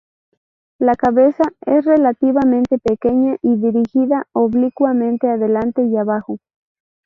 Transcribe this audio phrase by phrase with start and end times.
[0.79, 6.39] La cabeza es relativamente pequeña y dirigida oblicuamente adelante y abajo.